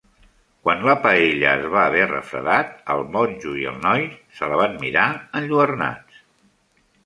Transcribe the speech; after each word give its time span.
Quan 0.67 0.79
la 0.87 0.95
paella 1.03 1.51
es 1.59 1.67
va 1.75 1.83
haver 1.89 2.07
refredat, 2.13 2.73
el 2.95 3.05
monjo 3.17 3.55
i 3.61 3.69
el 3.75 3.79
noi 3.87 4.03
se 4.41 4.51
la 4.55 4.61
van 4.65 4.77
mirar, 4.89 5.07
enlluernats. 5.43 6.23